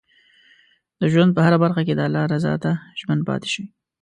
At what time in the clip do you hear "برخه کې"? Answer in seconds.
1.63-1.93